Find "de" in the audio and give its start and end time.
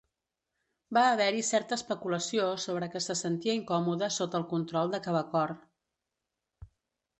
4.97-5.03